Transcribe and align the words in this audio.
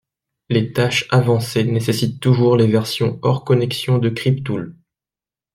Les 0.49 0.73
tâches 0.73 1.05
avancées 1.11 1.63
nécessitent 1.63 2.19
toujours 2.19 2.57
les 2.57 2.65
versions 2.65 3.19
hors 3.21 3.43
connexion 3.45 3.99
de 3.99 4.09
CrypTool. 4.09 4.75